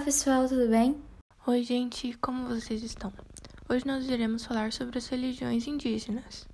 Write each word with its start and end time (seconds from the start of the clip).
Olá 0.00 0.06
pessoal, 0.06 0.48
tudo 0.48 0.66
bem? 0.66 0.96
Oi, 1.46 1.62
gente, 1.62 2.16
como 2.22 2.48
vocês 2.48 2.82
estão? 2.82 3.12
Hoje 3.68 3.86
nós 3.86 4.08
iremos 4.08 4.46
falar 4.46 4.72
sobre 4.72 4.96
as 4.96 5.06
religiões 5.06 5.66
indígenas. 5.66 6.48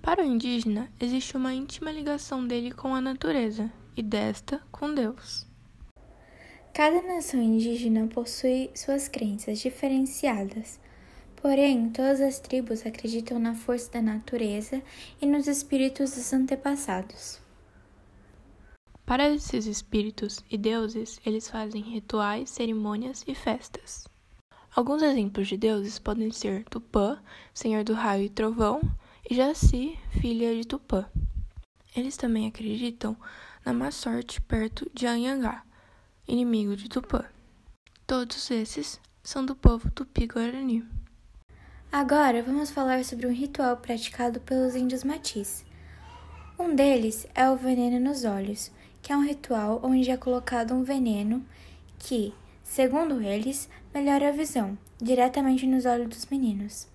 Para 0.00 0.22
o 0.22 0.24
indígena, 0.24 0.90
existe 0.98 1.36
uma 1.36 1.52
íntima 1.52 1.92
ligação 1.92 2.46
dele 2.46 2.72
com 2.72 2.94
a 2.94 3.02
natureza 3.02 3.70
e 3.94 4.02
desta 4.02 4.62
com 4.72 4.94
Deus. 4.94 5.46
Cada 6.72 7.02
nação 7.02 7.42
indígena 7.42 8.06
possui 8.06 8.70
suas 8.74 9.06
crenças 9.06 9.58
diferenciadas, 9.58 10.80
porém, 11.36 11.90
todas 11.90 12.22
as 12.22 12.38
tribos 12.40 12.86
acreditam 12.86 13.38
na 13.38 13.54
força 13.54 13.92
da 13.92 14.00
natureza 14.00 14.82
e 15.20 15.26
nos 15.26 15.46
espíritos 15.46 16.12
dos 16.12 16.32
antepassados. 16.32 17.42
Para 19.10 19.28
esses 19.28 19.66
espíritos 19.66 20.38
e 20.48 20.56
deuses, 20.56 21.18
eles 21.26 21.50
fazem 21.50 21.82
rituais, 21.82 22.48
cerimônias 22.48 23.24
e 23.26 23.34
festas. 23.34 24.06
Alguns 24.72 25.02
exemplos 25.02 25.48
de 25.48 25.56
deuses 25.56 25.98
podem 25.98 26.30
ser 26.30 26.62
Tupã, 26.66 27.20
senhor 27.52 27.82
do 27.82 27.92
raio 27.92 28.26
e 28.26 28.28
trovão, 28.28 28.80
e 29.28 29.34
Jaci, 29.34 29.98
filha 30.12 30.54
de 30.54 30.64
Tupã. 30.64 31.10
Eles 31.96 32.16
também 32.16 32.46
acreditam 32.46 33.16
na 33.66 33.72
má 33.72 33.90
sorte 33.90 34.40
perto 34.40 34.88
de 34.94 35.08
Anhangá, 35.08 35.64
inimigo 36.28 36.76
de 36.76 36.88
Tupã. 36.88 37.24
Todos 38.06 38.48
esses 38.52 39.00
são 39.24 39.44
do 39.44 39.56
povo 39.56 39.90
tupi-guarani. 39.90 40.86
Agora 41.90 42.44
vamos 42.44 42.70
falar 42.70 43.04
sobre 43.04 43.26
um 43.26 43.32
ritual 43.32 43.76
praticado 43.78 44.38
pelos 44.38 44.76
índios 44.76 45.02
matis. 45.02 45.64
Um 46.56 46.76
deles 46.76 47.26
é 47.34 47.50
o 47.50 47.56
veneno 47.56 47.98
nos 47.98 48.24
olhos, 48.24 48.70
que 49.02 49.12
é 49.12 49.16
um 49.16 49.24
ritual 49.24 49.80
onde 49.82 50.10
é 50.10 50.16
colocado 50.16 50.74
um 50.74 50.82
veneno 50.82 51.44
que, 51.98 52.34
segundo 52.62 53.20
eles, 53.22 53.68
melhora 53.94 54.28
a 54.28 54.32
visão, 54.32 54.76
diretamente 55.00 55.66
nos 55.66 55.86
olhos 55.86 56.08
dos 56.08 56.26
meninos. 56.26 56.86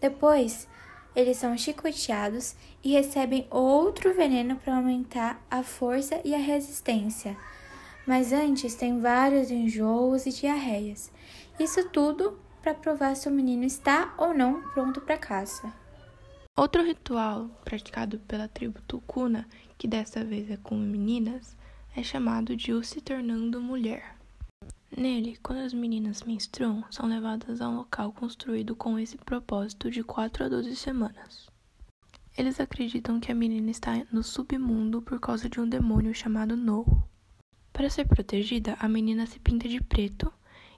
Depois, 0.00 0.66
eles 1.14 1.36
são 1.36 1.56
chicoteados 1.56 2.54
e 2.82 2.92
recebem 2.92 3.46
outro 3.50 4.14
veneno 4.14 4.56
para 4.56 4.76
aumentar 4.76 5.40
a 5.50 5.62
força 5.62 6.20
e 6.24 6.34
a 6.34 6.38
resistência. 6.38 7.36
Mas 8.06 8.32
antes 8.32 8.74
tem 8.74 9.00
vários 9.00 9.50
enjoos 9.50 10.26
e 10.26 10.30
diarreias. 10.30 11.10
Isso 11.60 11.88
tudo 11.90 12.38
para 12.62 12.74
provar 12.74 13.14
se 13.14 13.28
o 13.28 13.32
menino 13.32 13.64
está 13.64 14.14
ou 14.16 14.32
não 14.34 14.62
pronto 14.70 15.00
para 15.00 15.18
caça. 15.18 15.81
Outro 16.54 16.84
ritual 16.84 17.48
praticado 17.64 18.18
pela 18.20 18.46
tribo 18.46 18.82
Tucuna, 18.82 19.48
que 19.78 19.88
desta 19.88 20.22
vez 20.22 20.50
é 20.50 20.58
com 20.58 20.76
meninas, 20.76 21.56
é 21.96 22.02
chamado 22.02 22.54
de 22.54 22.74
o 22.74 22.84
se 22.84 23.00
tornando 23.00 23.58
mulher. 23.58 24.18
Nele, 24.94 25.38
quando 25.42 25.60
as 25.60 25.72
meninas 25.72 26.22
menstruam, 26.22 26.84
são 26.90 27.06
levadas 27.06 27.62
a 27.62 27.68
um 27.70 27.76
local 27.76 28.12
construído 28.12 28.76
com 28.76 28.98
esse 28.98 29.16
propósito 29.16 29.90
de 29.90 30.04
4 30.04 30.44
a 30.44 30.48
12 30.50 30.76
semanas. 30.76 31.48
Eles 32.36 32.60
acreditam 32.60 33.18
que 33.18 33.32
a 33.32 33.34
menina 33.34 33.70
está 33.70 34.04
no 34.12 34.22
submundo 34.22 35.00
por 35.00 35.18
causa 35.18 35.48
de 35.48 35.58
um 35.58 35.66
demônio 35.66 36.14
chamado 36.14 36.54
No. 36.54 36.84
Para 37.72 37.88
ser 37.88 38.06
protegida, 38.06 38.76
a 38.78 38.86
menina 38.86 39.26
se 39.26 39.40
pinta 39.40 39.66
de 39.66 39.82
preto 39.82 40.30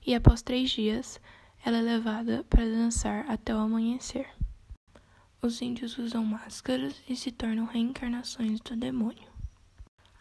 e, 0.06 0.14
após 0.14 0.40
três 0.40 0.70
dias, 0.70 1.20
ela 1.64 1.78
é 1.78 1.82
levada 1.82 2.44
para 2.48 2.64
dançar 2.64 3.28
até 3.28 3.52
o 3.52 3.58
amanhecer. 3.58 4.28
Os 5.44 5.60
índios 5.60 5.98
usam 5.98 6.24
máscaras 6.24 6.94
e 7.06 7.14
se 7.14 7.30
tornam 7.30 7.66
reencarnações 7.66 8.60
do 8.60 8.74
demônio. 8.74 9.28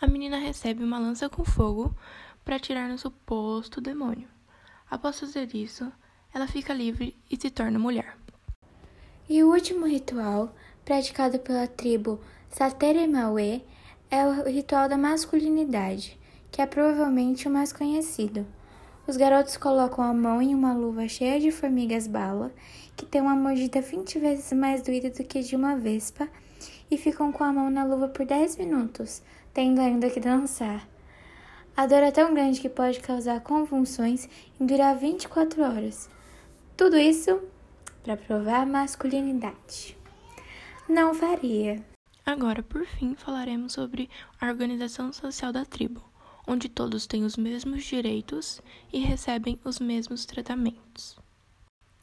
A 0.02 0.06
menina 0.06 0.38
recebe 0.38 0.84
uma 0.84 1.00
lança 1.00 1.30
com 1.30 1.46
fogo 1.46 1.96
para 2.44 2.58
atirar 2.58 2.90
no 2.90 2.98
suposto 2.98 3.80
demônio. 3.80 4.28
Após 4.92 5.18
fazer 5.18 5.56
isso, 5.56 5.90
ela 6.34 6.46
fica 6.46 6.74
livre 6.74 7.16
e 7.32 7.38
se 7.40 7.50
torna 7.50 7.80
mulher. 7.80 8.18
E 9.30 9.42
o 9.42 9.50
último 9.50 9.88
ritual, 9.88 10.54
praticado 10.84 11.40
pela 11.40 11.68
tribo 11.68 12.20
Sateremauê, 12.50 13.62
é 14.12 14.28
o 14.28 14.44
ritual 14.50 14.90
da 14.90 14.98
masculinidade, 14.98 16.20
que 16.52 16.62
é 16.62 16.66
provavelmente 16.66 17.48
o 17.48 17.52
mais 17.52 17.72
conhecido. 17.72 18.46
Os 19.06 19.18
garotos 19.18 19.58
colocam 19.58 20.02
a 20.04 20.14
mão 20.14 20.42
em 20.42 20.56
uma 20.56 20.74
luva 20.74 21.08
cheia 21.10 21.38
de 21.38 21.52
formigas 21.52 22.08
bala, 22.08 22.54
que 22.96 23.06
tem 23.06 23.20
uma 23.20 23.36
mordida 23.36 23.82
20 23.82 24.18
vezes 24.18 24.54
mais 24.54 24.82
doída 24.82 25.10
do 25.10 25.24
que 25.26 25.42
de 25.42 25.58
uma 25.58 25.76
vespa, 25.76 26.30
e 26.90 26.98
ficam 26.98 27.30
com 27.32 27.44
a 27.44 27.52
mão 27.52 27.70
na 27.70 27.84
luva 27.84 28.08
por 28.08 28.26
10 28.26 28.56
minutos, 28.56 29.22
tendo 29.54 29.82
ainda 29.82 30.10
que 30.10 30.22
dançar. 30.22 30.88
A 31.76 31.86
dor 31.86 32.04
é 32.04 32.12
tão 32.12 32.34
grande 32.34 32.62
que 32.62 32.70
pode 32.70 33.02
causar 33.02 33.42
convulsões 33.42 34.30
e 34.58 34.64
durar 34.64 34.96
24 34.96 35.62
horas. 35.64 36.10
Tudo 36.78 36.98
isso 36.98 37.42
para 38.04 38.16
provar 38.16 38.66
masculinidade. 38.66 39.98
Não 40.88 41.14
faria. 41.14 41.84
Agora, 42.26 42.64
por 42.64 42.86
fim, 42.86 43.16
falaremos 43.16 43.74
sobre 43.74 44.10
a 44.40 44.48
organização 44.48 45.12
social 45.12 45.52
da 45.52 45.66
tribo, 45.66 46.02
onde 46.48 46.70
todos 46.70 47.08
têm 47.08 47.24
os 47.24 47.38
mesmos 47.38 47.84
direitos 47.84 48.62
e 48.92 49.00
recebem 49.00 49.60
os 49.64 49.80
mesmos 49.80 50.26
tratamentos. 50.26 51.18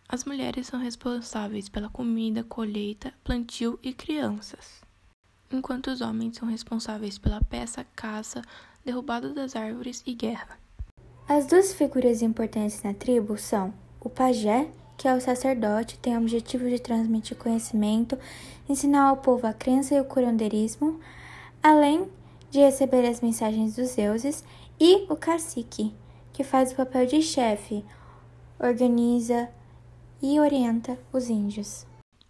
As 0.08 0.24
mulheres 0.24 0.66
são 0.66 0.80
responsáveis 0.80 1.68
pela 1.68 1.88
comida, 1.88 2.42
colheita, 2.42 3.14
plantio 3.22 3.78
e 3.82 3.92
crianças, 3.92 4.80
enquanto 5.52 5.88
os 5.88 6.00
homens 6.00 6.36
são 6.36 6.48
responsáveis 6.48 7.16
pela 7.18 7.40
peça, 7.44 7.86
caça, 7.94 8.42
derrubada 8.84 9.32
das 9.32 9.54
árvores 9.54 10.02
e 10.06 10.14
guerra. 10.14 10.58
As 11.28 11.46
duas 11.46 11.72
figuras 11.72 12.22
importantes 12.22 12.82
na 12.82 12.92
tribo 12.92 13.38
são 13.38 13.72
o 14.00 14.10
pajé, 14.10 14.68
que 14.98 15.06
é 15.06 15.14
o 15.14 15.20
sacerdote, 15.20 15.98
tem 15.98 16.16
o 16.16 16.20
objetivo 16.20 16.68
de 16.68 16.78
transmitir 16.78 17.36
conhecimento, 17.36 18.18
ensinar 18.68 19.08
ao 19.08 19.16
povo 19.16 19.46
a 19.46 19.52
crença 19.52 19.94
e 19.94 20.00
o 20.00 20.04
curandeirismo, 20.04 20.98
além 21.62 22.08
de 22.50 22.60
receber 22.60 23.08
as 23.08 23.20
mensagens 23.20 23.76
dos 23.76 23.94
deuses, 23.94 24.44
e 24.78 25.06
o 25.10 25.16
cacique, 25.16 25.94
que 26.32 26.42
faz 26.42 26.72
o 26.72 26.76
papel 26.76 27.06
de 27.06 27.22
chefe, 27.22 27.84
organiza 28.58 29.48
e 30.22 30.38
orienta 30.38 30.98
os 31.12 31.28
índios. 31.28 31.86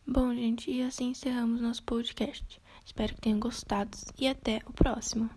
Bom, 0.06 0.34
gente, 0.34 0.70
e 0.70 0.82
assim 0.82 1.10
encerramos 1.10 1.60
nosso 1.60 1.82
podcast. 1.84 2.60
Espero 2.84 3.14
que 3.14 3.20
tenham 3.20 3.38
gostado 3.38 3.97
e 4.19 4.26
até 4.26 4.60
o 4.66 4.72
próximo. 4.72 5.30